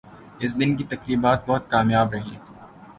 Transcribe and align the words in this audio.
اس 0.39 0.51
دن 0.59 0.75
کی 0.77 0.83
تقریبات 0.89 1.47
بہت 1.47 1.69
کامیاب 1.69 2.13
رہیں 2.13 2.35